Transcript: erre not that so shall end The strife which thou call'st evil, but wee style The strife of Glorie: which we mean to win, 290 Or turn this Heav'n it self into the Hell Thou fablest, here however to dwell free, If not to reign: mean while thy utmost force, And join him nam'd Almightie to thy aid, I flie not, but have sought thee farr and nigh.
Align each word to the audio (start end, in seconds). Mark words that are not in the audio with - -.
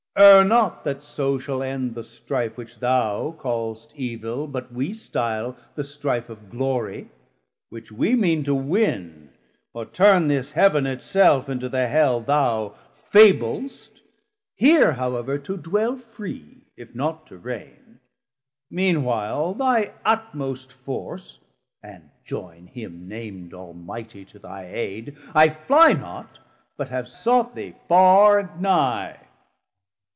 erre 0.17 0.43
not 0.43 0.83
that 0.83 1.01
so 1.01 1.37
shall 1.37 1.63
end 1.63 1.95
The 1.95 2.03
strife 2.03 2.57
which 2.57 2.79
thou 2.79 3.33
call'st 3.39 3.95
evil, 3.95 4.45
but 4.45 4.69
wee 4.71 4.93
style 4.93 5.55
The 5.75 5.85
strife 5.85 6.27
of 6.29 6.49
Glorie: 6.49 7.09
which 7.69 7.93
we 7.93 8.15
mean 8.17 8.43
to 8.43 8.53
win, 8.53 9.29
290 9.71 9.71
Or 9.73 9.85
turn 9.85 10.27
this 10.27 10.51
Heav'n 10.51 10.85
it 10.85 11.01
self 11.01 11.47
into 11.47 11.69
the 11.69 11.87
Hell 11.87 12.19
Thou 12.19 12.75
fablest, 13.13 14.01
here 14.53 14.91
however 14.91 15.37
to 15.39 15.55
dwell 15.55 15.95
free, 15.95 16.57
If 16.75 16.93
not 16.93 17.25
to 17.27 17.37
reign: 17.37 18.01
mean 18.69 19.05
while 19.05 19.53
thy 19.53 19.93
utmost 20.03 20.73
force, 20.73 21.39
And 21.81 22.09
join 22.25 22.67
him 22.67 23.07
nam'd 23.07 23.53
Almightie 23.53 24.25
to 24.25 24.39
thy 24.39 24.65
aid, 24.65 25.17
I 25.33 25.49
flie 25.49 25.93
not, 25.93 26.37
but 26.75 26.89
have 26.89 27.07
sought 27.07 27.55
thee 27.55 27.75
farr 27.87 28.39
and 28.39 28.61
nigh. 28.61 29.17